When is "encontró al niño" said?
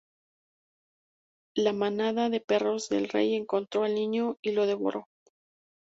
3.35-4.39